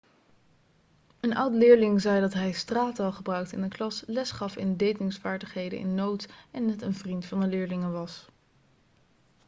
[1.19, 6.31] een oud-leerling zei dat hij straattaal gebruikte in de klas lesgaf in datingsvaardigheden in notes
[6.51, 8.25] en net een vriend van de leerlingen was'